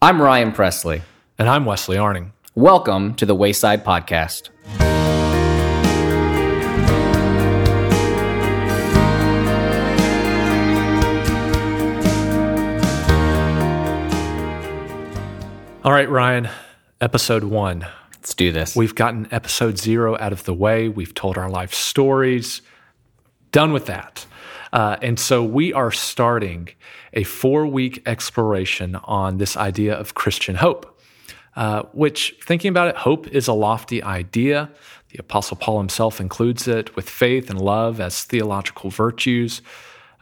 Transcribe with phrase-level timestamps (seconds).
[0.00, 1.02] I'm Ryan Presly.
[1.40, 2.32] And I'm Wesley Arning.
[2.54, 4.50] Welcome to the Wayside Podcast.
[15.84, 16.48] All right, Ryan,
[17.00, 17.84] episode one.
[18.12, 18.76] Let's do this.
[18.76, 20.88] We've gotten episode zero out of the way.
[20.88, 22.62] We've told our life stories.
[23.50, 24.26] Done with that.
[24.72, 26.68] Uh, and so we are starting
[27.12, 31.00] a four week exploration on this idea of Christian hope,
[31.56, 34.70] uh, which, thinking about it, hope is a lofty idea.
[35.10, 39.62] The Apostle Paul himself includes it with faith and love as theological virtues.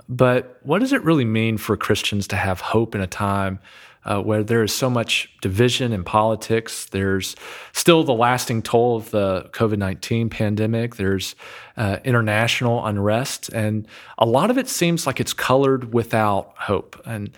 [0.08, 3.58] But what does it really mean for Christians to have hope in a time
[4.06, 6.86] uh, where there is so much division in politics.
[6.86, 7.34] There's
[7.72, 10.94] still the lasting toll of the COVID 19 pandemic.
[10.94, 11.34] There's
[11.76, 13.48] uh, international unrest.
[13.50, 17.00] And a lot of it seems like it's colored without hope.
[17.04, 17.36] And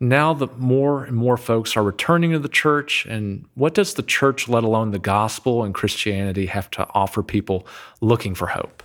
[0.00, 4.02] now the more and more folks are returning to the church and what does the
[4.02, 7.66] church let alone the gospel and christianity have to offer people
[8.00, 8.82] looking for hope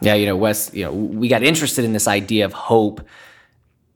[0.00, 3.06] yeah you know wes you know we got interested in this idea of hope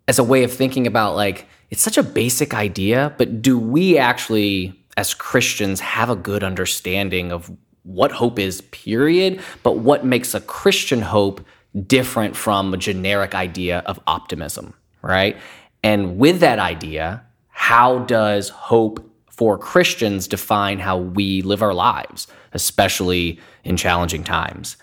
[0.06, 3.98] as a way of thinking about like it's such a basic idea, but do we
[3.98, 7.50] actually, as Christians, have a good understanding of
[7.82, 11.44] what hope is, period, but what makes a Christian hope
[11.86, 15.36] different from a generic idea of optimism, right?
[15.82, 22.26] And with that idea, how does hope for Christians define how we live our lives,
[22.52, 24.76] especially in challenging times?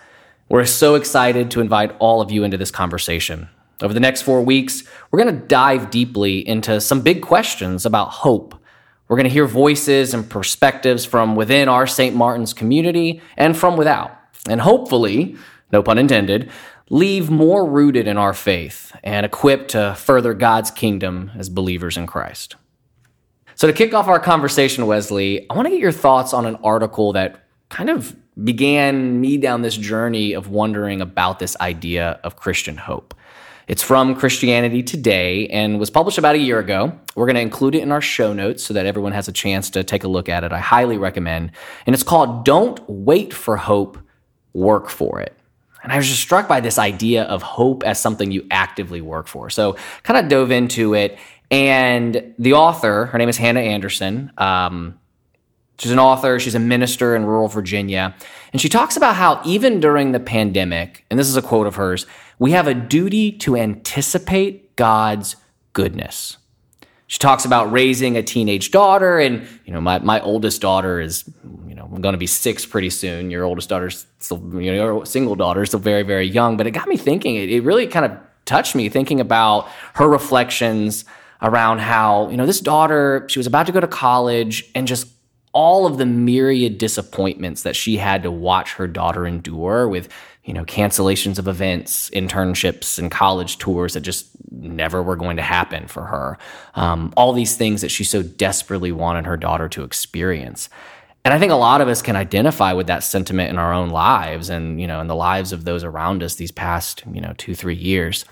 [0.48, 3.48] We're so excited to invite all of you into this conversation.
[3.82, 8.08] Over the next four weeks, we're going to dive deeply into some big questions about
[8.08, 8.54] hope.
[9.08, 12.16] We're going to hear voices and perspectives from within our St.
[12.16, 14.16] Martin's community and from without.
[14.48, 15.36] And hopefully,
[15.72, 16.50] no pun intended,
[16.88, 22.06] leave more rooted in our faith and equipped to further God's kingdom as believers in
[22.06, 22.56] Christ.
[23.54, 26.56] So, to kick off our conversation, Wesley, I want to get your thoughts on an
[26.56, 32.36] article that kind of began me down this journey of wondering about this idea of
[32.36, 33.14] Christian hope.
[33.66, 36.96] It's from Christianity Today and was published about a year ago.
[37.16, 39.70] We're going to include it in our show notes so that everyone has a chance
[39.70, 40.52] to take a look at it.
[40.52, 41.50] I highly recommend.
[41.84, 43.98] And it's called Don't Wait for Hope,
[44.52, 45.36] Work for It.
[45.82, 49.26] And I was just struck by this idea of hope as something you actively work
[49.26, 49.50] for.
[49.50, 51.18] So kind of dove into it.
[51.50, 54.30] And the author, her name is Hannah Anderson.
[54.38, 54.98] Um,
[55.78, 58.14] she's an author, she's a minister in rural Virginia.
[58.52, 61.76] And she talks about how even during the pandemic, and this is a quote of
[61.76, 62.06] hers,
[62.38, 65.36] we have a duty to anticipate God's
[65.72, 66.38] goodness.
[67.08, 71.24] She talks about raising a teenage daughter, and you know, my, my oldest daughter is,
[71.68, 73.30] you know, I'm to be six pretty soon.
[73.30, 76.56] Your oldest daughter's still, you know, your single daughter is still very, very young.
[76.56, 77.36] But it got me thinking.
[77.36, 81.04] It, it really kind of touched me thinking about her reflections
[81.42, 85.06] around how, you know, this daughter, she was about to go to college, and just
[85.56, 90.06] all of the myriad disappointments that she had to watch her daughter endure with
[90.44, 95.42] you know, cancellations of events, internships, and college tours that just never were going to
[95.42, 96.38] happen for her.
[96.74, 100.68] Um, all these things that she so desperately wanted her daughter to experience.
[101.24, 103.88] And I think a lot of us can identify with that sentiment in our own
[103.88, 107.34] lives and, you know, in the lives of those around us these past, you know,
[107.38, 108.24] two, three years.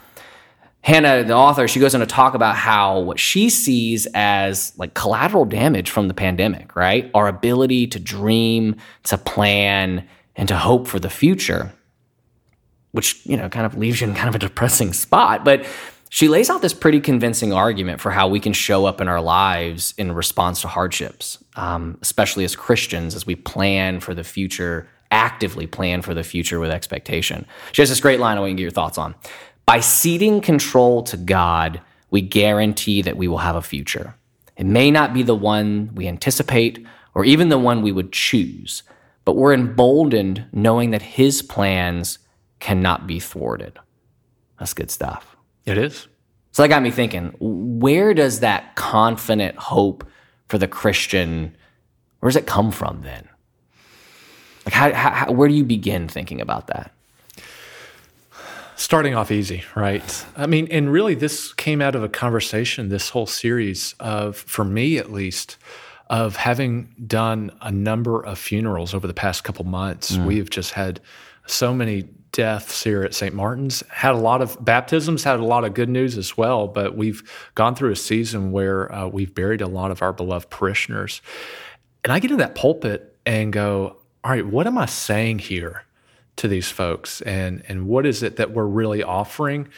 [0.84, 4.94] Hannah, the author, she goes on to talk about how what she sees as like
[4.94, 7.10] collateral damage from the pandemic, right?
[7.14, 10.06] Our ability to dream, to plan,
[10.36, 11.72] and to hope for the future
[12.94, 15.44] which, you know, kind of leaves you in kind of a depressing spot.
[15.44, 15.66] But
[16.10, 19.20] she lays out this pretty convincing argument for how we can show up in our
[19.20, 24.88] lives in response to hardships, um, especially as Christians, as we plan for the future,
[25.10, 27.46] actively plan for the future with expectation.
[27.72, 29.16] She has this great line I want to get your thoughts on.
[29.66, 31.80] By ceding control to God,
[32.10, 34.14] we guarantee that we will have a future.
[34.56, 38.82] It may not be the one we anticipate or even the one we would choose,
[39.24, 42.18] but we're emboldened knowing that His plans
[42.60, 43.78] cannot be thwarted.
[44.58, 45.36] That's good stuff.
[45.64, 46.08] It is.
[46.52, 50.04] So that got me thinking, where does that confident hope
[50.48, 51.56] for the Christian,
[52.20, 53.28] where does it come from then?
[54.64, 56.94] Like how, how where do you begin thinking about that?
[58.76, 60.26] Starting off easy, right?
[60.36, 64.64] I mean, and really this came out of a conversation, this whole series of, for
[64.64, 65.56] me at least,
[66.10, 70.16] of having done a number of funerals over the past couple months.
[70.16, 70.26] Mm.
[70.26, 71.00] We've just had
[71.46, 73.34] so many deaths here at St.
[73.34, 73.82] Martin's.
[73.88, 77.22] Had a lot of baptisms, had a lot of good news as well, but we've
[77.54, 81.22] gone through a season where uh, we've buried a lot of our beloved parishioners.
[82.02, 85.84] And I get in that pulpit and go, all right, what am I saying here
[86.36, 87.20] to these folks?
[87.22, 89.68] And, and what is it that we're really offering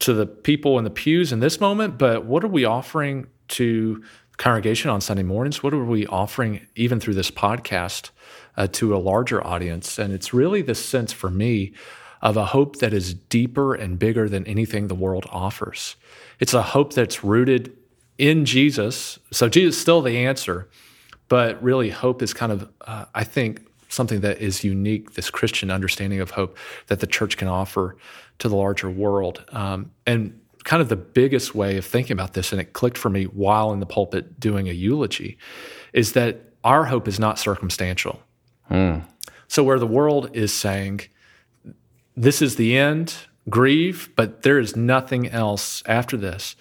[0.00, 1.98] to the people in the pews in this moment?
[1.98, 4.02] But what are we offering to
[4.36, 5.62] congregation on Sunday mornings?
[5.62, 8.10] What are we offering, even through this podcast,
[8.56, 9.98] uh, to a larger audience?
[9.98, 11.74] And it's really this sense for me
[12.22, 15.96] of a hope that is deeper and bigger than anything the world offers.
[16.38, 17.76] It's a hope that's rooted
[18.18, 19.18] in Jesus.
[19.30, 20.68] So Jesus is still the answer,
[21.28, 25.70] but really hope is kind of, uh, I think, something that is unique, this Christian
[25.70, 26.56] understanding of hope
[26.86, 27.96] that the church can offer
[28.38, 29.44] to the larger world.
[29.52, 33.10] Um, and kind of the biggest way of thinking about this, and it clicked for
[33.10, 35.36] me while in the pulpit doing a eulogy,
[35.92, 38.22] is that our hope is not circumstantial.
[38.70, 39.04] Mm.
[39.48, 41.00] So, where the world is saying,
[42.16, 43.14] this is the end,
[43.48, 46.54] grieve, but there is nothing else after this.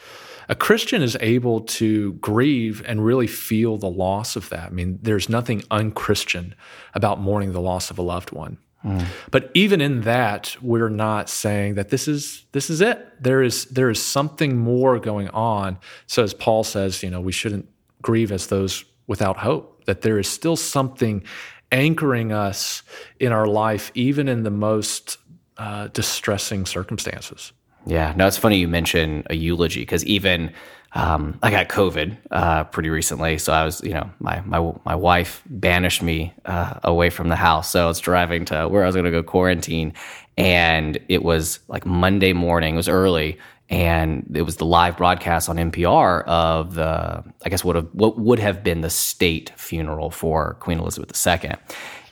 [0.50, 4.66] A Christian is able to grieve and really feel the loss of that.
[4.66, 6.56] I mean, there's nothing unchristian
[6.96, 8.57] about mourning the loss of a loved one.
[8.84, 9.06] Mm.
[9.30, 13.22] But even in that, we're not saying that this is this is it.
[13.22, 15.78] There is there is something more going on.
[16.07, 17.69] So as Paul says, you know, we shouldn't
[18.02, 19.86] grieve as those without hope.
[19.86, 21.24] That there is still something
[21.72, 22.81] anchoring us
[23.19, 25.18] in our life, even in the most
[25.57, 27.52] uh, distressing circumstances.
[27.90, 30.54] Yeah, no, it's funny you mention a eulogy because even
[30.94, 34.96] um, I got COVID uh, pretty recently, so I was, you know, my my my
[34.96, 38.86] wife banished me uh, away from the house, so I was driving to where I
[38.86, 39.94] was going to go quarantine,
[40.38, 42.76] and it was like Monday morning.
[42.76, 43.40] It was early,
[43.70, 48.20] and it was the live broadcast on NPR of the, I guess what have, what
[48.20, 51.54] would have been the state funeral for Queen Elizabeth II,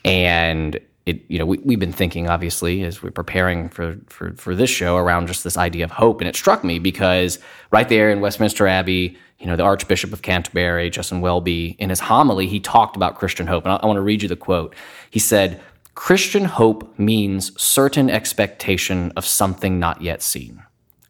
[0.05, 4.53] and it, you know, we, we've been thinking obviously as we're preparing for, for, for
[4.53, 6.19] this show around just this idea of hope.
[6.19, 7.39] And it struck me because
[7.71, 12.01] right there in Westminster Abbey, you know, the Archbishop of Canterbury, Justin Welby, in his
[12.01, 13.63] homily, he talked about Christian hope.
[13.63, 14.75] And I, I want to read you the quote.
[15.09, 15.61] He said,
[15.95, 20.61] Christian hope means certain expectation of something not yet seen.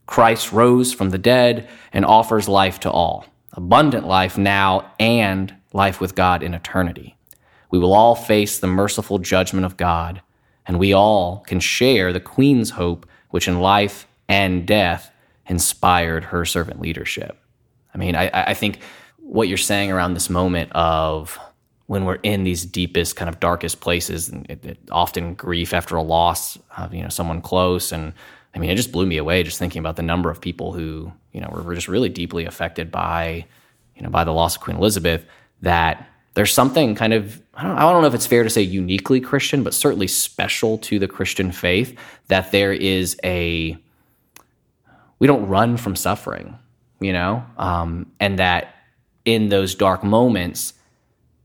[0.05, 5.99] Christ rose from the dead and offers life to all, abundant life now and life
[5.99, 7.16] with God in eternity
[7.69, 10.21] we will all face the merciful judgment of God,
[10.65, 15.11] and we all can share the Queen's hope, which in life and death
[15.47, 17.37] inspired her servant leadership.
[17.93, 18.79] I mean, I, I think
[19.17, 21.39] what you're saying around this moment of
[21.87, 25.95] when we're in these deepest, kind of darkest places, and it, it, often grief after
[25.95, 28.13] a loss of you know someone close, and
[28.53, 31.11] I mean, it just blew me away just thinking about the number of people who
[31.31, 33.45] you know were, were just really deeply affected by
[33.95, 35.25] you know by the loss of Queen Elizabeth.
[35.61, 38.61] That there's something kind of I don't, I don't know if it's fair to say
[38.61, 43.75] uniquely Christian, but certainly special to the Christian faith that there is a
[45.19, 46.57] we don't run from suffering,
[46.99, 48.75] you know, um, and that
[49.25, 50.73] in those dark moments,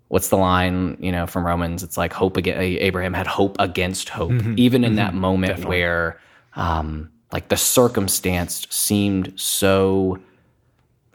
[0.09, 1.83] what's the line, you know, from Romans?
[1.83, 4.55] It's like hope against Abraham had hope against hope, mm-hmm.
[4.59, 4.97] even in mm-hmm.
[4.97, 5.79] that moment Definitely.
[5.79, 6.21] where,
[6.55, 10.19] um, like the circumstance seemed so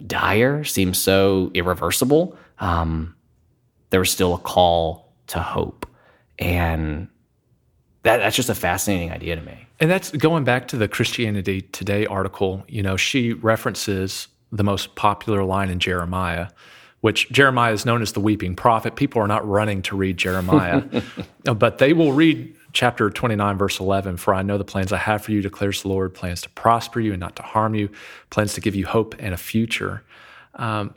[0.08, 2.36] dire, seemed so irreversible.
[2.58, 3.16] Um,
[3.90, 5.86] there was still a call to hope.
[6.40, 7.08] And
[8.04, 9.68] that, that's just a fascinating idea to me.
[9.80, 12.64] And that's going back to the Christianity Today article.
[12.68, 16.48] You know, she references the most popular line in Jeremiah,
[17.02, 18.96] which Jeremiah is known as the weeping prophet.
[18.96, 20.84] People are not running to read Jeremiah,
[21.44, 25.24] but they will read chapter 29, verse 11 For I know the plans I have
[25.24, 27.90] for you, declares the Lord plans to prosper you and not to harm you,
[28.30, 30.04] plans to give you hope and a future.
[30.56, 30.94] Um,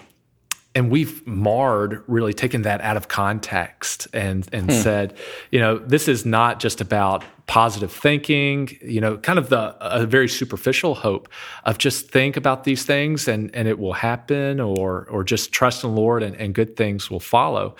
[0.74, 4.78] and we've marred really taken that out of context and and hmm.
[4.78, 5.14] said
[5.50, 10.06] you know this is not just about positive thinking you know kind of the a
[10.06, 11.28] very superficial hope
[11.64, 15.82] of just think about these things and and it will happen or or just trust
[15.82, 17.74] in the lord and, and good things will follow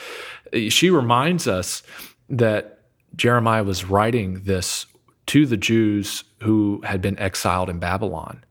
[0.69, 1.83] she reminds us
[2.29, 2.81] that
[3.15, 4.87] jeremiah was writing this
[5.27, 8.43] to the jews who had been exiled in babylon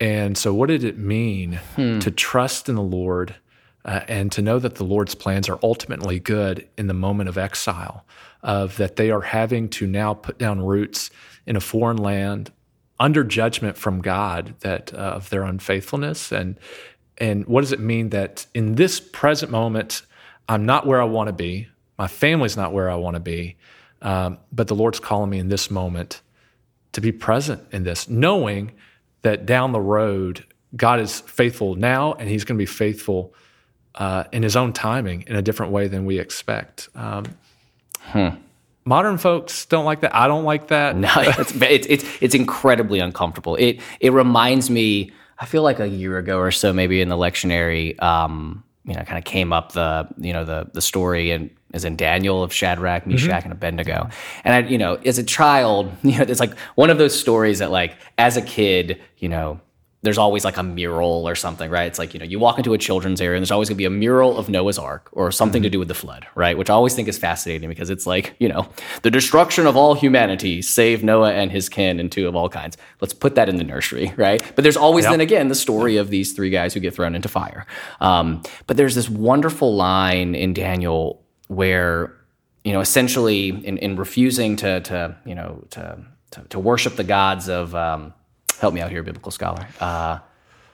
[0.00, 1.98] and so what did it mean hmm.
[1.98, 3.34] to trust in the lord
[3.86, 7.38] uh, and to know that the Lord's plans are ultimately good in the moment of
[7.38, 8.04] exile,
[8.42, 11.10] of that they are having to now put down roots
[11.46, 12.50] in a foreign land
[12.98, 16.32] under judgment from God that uh, of their unfaithfulness.
[16.32, 16.58] And
[17.18, 20.02] and what does it mean that in this present moment
[20.48, 23.56] I'm not where I want to be, my family's not where I want to be,
[24.02, 26.20] um, but the Lord's calling me in this moment
[26.92, 28.72] to be present in this, knowing
[29.22, 30.44] that down the road
[30.76, 33.32] God is faithful now and He's going to be faithful
[33.96, 36.88] uh, in his own timing in a different way than we expect.
[36.94, 37.24] Um,
[38.00, 38.28] hmm.
[38.84, 40.14] Modern folks don't like that.
[40.14, 40.96] I don't like that.
[40.96, 43.56] No, it's, it's, it's it's incredibly uncomfortable.
[43.56, 45.12] It it reminds me.
[45.38, 49.02] I feel like a year ago or so, maybe in the lectionary, um, you know,
[49.02, 52.52] kind of came up the you know the the story and is in Daniel of
[52.52, 53.12] Shadrach, mm-hmm.
[53.12, 53.44] Meshach, mm-hmm.
[53.44, 54.08] and Abednego.
[54.44, 57.58] And I, you know, as a child, you know, it's like one of those stories
[57.58, 59.60] that like as a kid, you know,
[60.06, 61.86] there's always like a mural or something, right?
[61.86, 63.84] It's like, you know, you walk into a children's area and there's always gonna be
[63.84, 66.56] a mural of Noah's Ark or something to do with the flood, right?
[66.56, 68.68] Which I always think is fascinating because it's like, you know,
[69.02, 72.76] the destruction of all humanity, save Noah and his kin and two of all kinds.
[73.00, 74.40] Let's put that in the nursery, right?
[74.54, 77.28] But there's always then again the story of these three guys who get thrown into
[77.28, 77.66] fire.
[78.00, 82.14] Um, but there's this wonderful line in Daniel where,
[82.64, 85.98] you know, essentially in, in refusing to, to, you know, to,
[86.30, 88.12] to, to worship the gods of, um,
[88.60, 89.66] help me out here, biblical scholar.
[89.80, 90.18] Uh,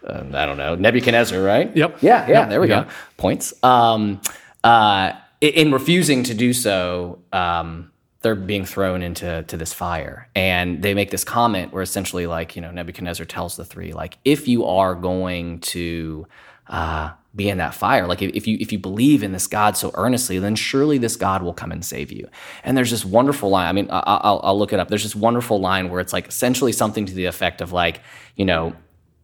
[0.07, 1.75] uh, I don't know, Nebuchadnezzar, right?
[1.77, 1.99] Yep.
[2.03, 2.49] Yeah, yeah, Yep.
[2.51, 2.85] there we Yeah.
[2.85, 2.91] go.
[3.17, 3.55] Points.
[3.63, 4.21] Um,
[4.65, 7.91] uh, in refusing to do so, um,
[8.23, 12.55] they're being thrown into to this fire, and they make this comment where essentially, like
[12.57, 16.27] you know, Nebuchadnezzar tells the three, like, if you are going to
[16.69, 19.91] uh, be in that fire, like if, you if you believe in this God so
[19.95, 22.29] earnestly, then surely this God will come and save you.
[22.63, 23.69] And there's this wonderful line.
[23.69, 24.89] I mean, I'll, I'll look it up.
[24.89, 28.01] There's this wonderful line where it's like essentially something to the effect of like,
[28.37, 28.75] you know,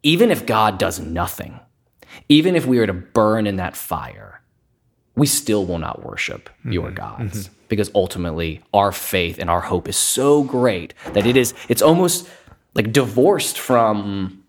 [0.02, 1.60] even if God does nothing,
[2.28, 4.40] even if we were to burn in that fire,
[5.14, 6.72] we still will not worship mm-hmm.
[6.72, 7.26] your mm-hmm.
[7.26, 11.82] gods because ultimately our faith and our hope is so great that it is it's
[11.82, 12.28] almost
[12.74, 14.42] like divorced from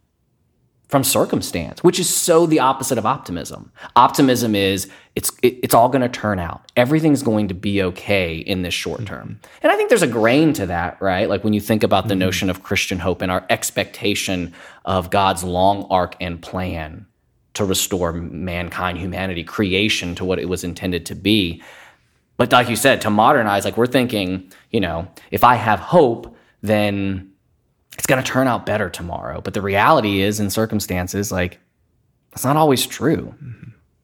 [0.90, 3.72] from circumstance which is so the opposite of optimism.
[3.96, 6.70] Optimism is it's it, it's all going to turn out.
[6.76, 9.28] Everything's going to be okay in this short term.
[9.28, 9.60] Mm-hmm.
[9.64, 11.30] And i think there's a grain to that right?
[11.30, 12.20] Like when you think about the mm-hmm.
[12.20, 14.54] notion of christian hope and our expectation
[14.84, 17.06] of god's long arc and plan
[17.60, 21.62] to restore mankind, humanity, creation to what it was intended to be.
[22.38, 26.38] But like you said, to modernize, like we're thinking, you know, if I have hope,
[26.62, 27.32] then
[28.00, 29.42] it's going to turn out better tomorrow.
[29.42, 31.60] But the reality is, in circumstances, like
[32.32, 33.36] it's not always true.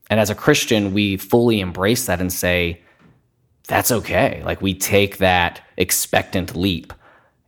[0.10, 2.82] And as a Christian, we fully embrace that and say,
[3.70, 4.42] that's okay.
[4.44, 6.92] Like we take that expectant leap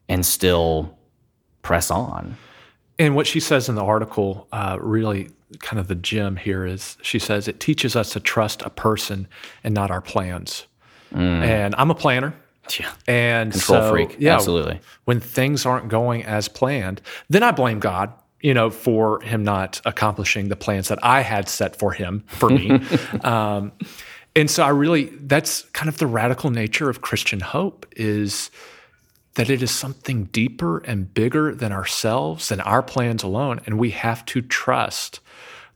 [0.07, 0.97] and still
[1.63, 2.37] press on.
[2.97, 6.97] And what she says in the article, uh, really kind of the gem here is
[7.01, 9.27] she says it teaches us to trust a person
[9.65, 10.65] and not our plans.
[11.43, 12.33] And I'm a planner.
[12.79, 12.91] Yeah.
[13.07, 14.15] And Control so, freak.
[14.19, 14.79] Yeah, Absolutely.
[15.05, 19.81] When things aren't going as planned, then I blame God, you know, for him not
[19.85, 22.79] accomplishing the plans that I had set for him, for me.
[23.23, 23.71] um,
[24.35, 28.51] and so I really, that's kind of the radical nature of Christian hope is
[29.33, 33.59] that it is something deeper and bigger than ourselves, and our plans alone.
[33.65, 35.19] And we have to trust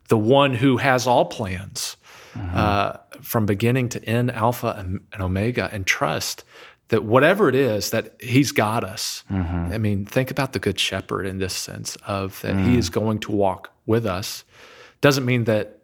[0.07, 1.95] the one who has all plans
[2.35, 6.43] uh, from beginning to end, Alpha and, and Omega, and trust
[6.91, 9.23] that whatever it is that he's got us.
[9.31, 9.73] Mm-hmm.
[9.73, 12.77] I mean, think about the good shepherd in this sense of that he mm.
[12.77, 14.43] is going to walk with us.
[14.99, 15.79] Doesn't mean that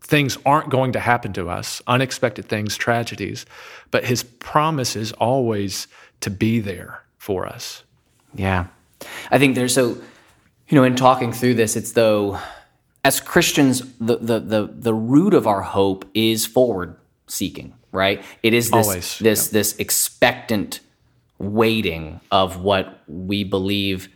[0.00, 3.44] things aren't going to happen to us, unexpected things, tragedies,
[3.90, 5.88] but his promise is always
[6.20, 7.82] to be there for us.
[8.34, 8.68] Yeah.
[9.30, 9.88] I think there's so,
[10.68, 12.40] you know, in talking through this, it's though,
[13.04, 16.96] as Christians, the, the, the, the root of our hope is forward
[17.26, 18.24] seeking, right?
[18.42, 20.80] It is this, Always, this, this expectant
[21.38, 24.08] waiting of what we believe,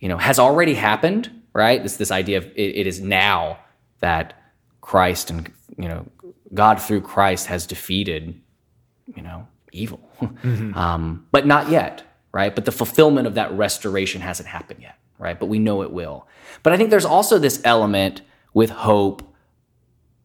[0.00, 1.82] you know, has already happened, right?
[1.82, 3.58] This, this idea of it, it is now
[4.00, 4.34] that
[4.80, 6.06] Christ and, you know,
[6.52, 8.40] God through Christ has defeated
[9.14, 10.00] you know, evil.
[10.74, 12.02] um, but not yet,
[12.32, 12.54] right?
[12.54, 15.38] But the fulfillment of that restoration hasn't happened yet, right?
[15.38, 16.26] But we know it will.
[16.62, 18.22] But I think there's also this element
[18.54, 19.22] with hope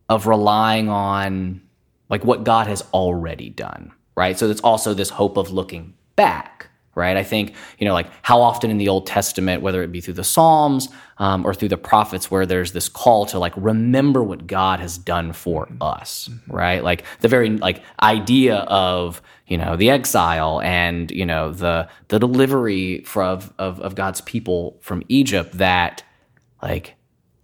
[0.09, 1.61] of relying on
[2.09, 4.37] like what God has already done, right?
[4.37, 7.17] So it's also this hope of looking back, right?
[7.17, 10.13] I think, you know, like how often in the Old Testament, whether it be through
[10.15, 14.45] the Psalms um, or through the prophets, where there's this call to like remember what
[14.45, 16.83] God has done for us, right?
[16.83, 22.19] Like the very like idea of, you know, the exile and, you know, the the
[22.19, 26.03] delivery for, of, of, of God's people from Egypt that
[26.61, 26.95] like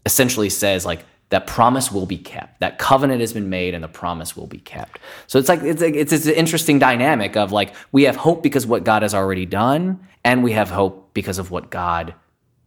[0.05, 3.87] essentially says like that promise will be kept that covenant has been made and the
[3.87, 7.51] promise will be kept so it's like it's like, it's, it's an interesting dynamic of
[7.51, 11.39] like we have hope because what god has already done and we have hope because
[11.39, 12.13] of what god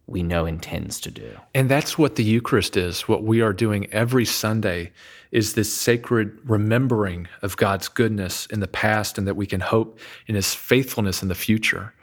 [0.07, 3.09] we know intends to do And that's what the Eucharist is.
[3.09, 4.93] What we are doing every Sunday
[5.31, 9.99] is this sacred remembering of God's goodness in the past and that we can hope
[10.27, 11.95] in his faithfulness in the future.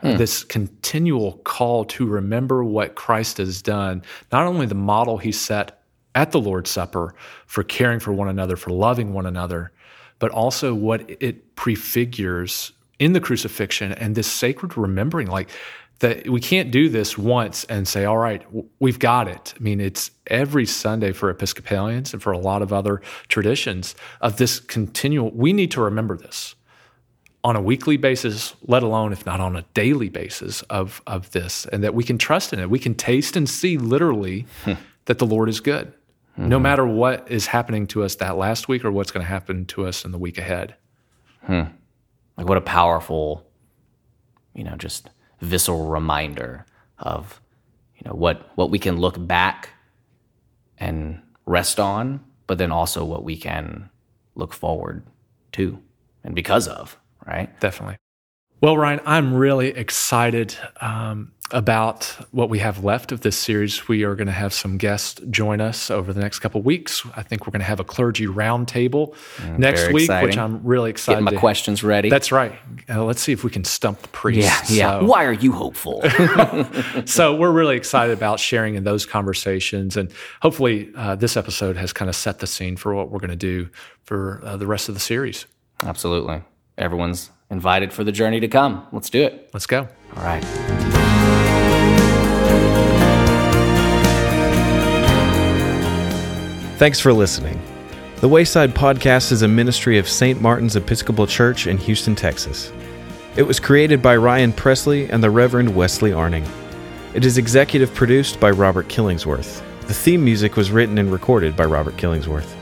[0.00, 0.16] Hmm.
[0.16, 5.82] This continual call to remember what Christ has done, not only the model he set
[6.16, 7.14] at the Lord's Supper
[7.46, 9.70] for caring for one another, for loving one another,
[10.18, 15.28] but also what it prefigures in the crucifixion and this sacred remembering.
[15.28, 15.50] Like,
[16.00, 18.42] that we can't do this once and say, all right,
[18.80, 19.54] we've got it.
[19.58, 24.36] I mean, it's every Sunday for Episcopalians and for a lot of other traditions of
[24.36, 26.54] this continual, we need to remember this
[27.42, 31.64] on a weekly basis, let alone if not on a daily basis of, of this,
[31.66, 32.68] and that we can trust in it.
[32.68, 34.72] We can taste and see literally hmm.
[35.06, 35.92] that the Lord is good,
[36.36, 39.64] no matter what is happening to us that last week or what's going to happen
[39.66, 40.74] to us in the week ahead.
[42.36, 43.46] Like what a powerful,
[44.54, 45.08] you know, just
[45.40, 46.66] visceral reminder
[46.98, 47.40] of,
[47.96, 49.70] you know, what what we can look back
[50.78, 53.88] and rest on, but then also what we can
[54.34, 55.02] look forward
[55.52, 55.78] to
[56.24, 57.58] and because of, right?
[57.60, 57.96] Definitely.
[58.60, 63.86] Well, Ryan, I'm really excited um, about what we have left of this series.
[63.86, 67.06] We are going to have some guests join us over the next couple of weeks.
[67.16, 69.14] I think we're going to have a clergy roundtable
[69.56, 70.28] next week, exciting.
[70.28, 71.16] which I'm really excited.
[71.16, 72.10] Getting my to- questions ready.
[72.10, 72.52] That's right.
[72.88, 74.40] Uh, let's see if we can stump the priest.
[74.70, 75.00] yeah, yeah.
[75.00, 76.02] So- Why are you hopeful?
[77.04, 80.10] so we're really excited about sharing in those conversations and
[80.42, 83.36] hopefully uh, this episode has kind of set the scene for what we're going to
[83.36, 83.68] do
[84.02, 85.46] for uh, the rest of the series
[85.82, 86.42] Absolutely.
[86.78, 88.86] Everyone's invited for the journey to come.
[88.92, 89.50] Let's do it.
[89.52, 90.44] let's go All right.
[96.78, 97.58] Thanks for listening.
[98.20, 100.40] The Wayside Podcast is a ministry of St.
[100.40, 102.72] Martin's Episcopal Church in Houston, Texas.
[103.36, 106.44] It was created by Ryan Presly and the Reverend Wesley Arning.
[107.14, 109.62] It is executive produced by Robert Killingsworth.
[109.86, 112.55] The theme music was written and recorded by Robert Killingsworth.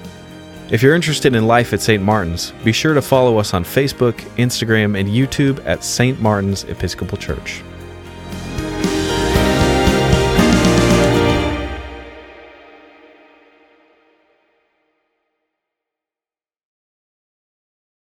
[0.71, 2.03] If you're interested in life at St.
[2.03, 6.19] Martin's, be sure to follow us on Facebook, Instagram, and YouTube at St.
[6.21, 7.63] Martin's Episcopal Church.